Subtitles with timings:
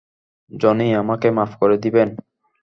[0.51, 2.09] Johnny, আমাকে মাফ করে দিবেন।